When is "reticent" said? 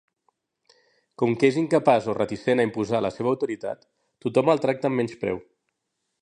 2.19-2.63